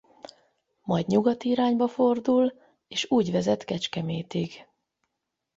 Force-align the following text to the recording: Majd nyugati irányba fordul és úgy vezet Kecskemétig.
Majd 0.83 1.07
nyugati 1.07 1.49
irányba 1.49 1.87
fordul 1.87 2.53
és 2.87 3.07
úgy 3.11 3.31
vezet 3.31 3.63
Kecskemétig. 3.65 4.67